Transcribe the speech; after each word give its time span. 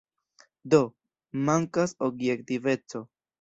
Do, 0.73 0.79
mankas 1.49 1.95
objektiveco. 2.09 3.05